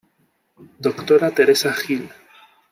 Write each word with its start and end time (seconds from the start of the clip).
Doctora 0.83 1.29
Teresa 1.29 1.71
Gil 1.79 2.03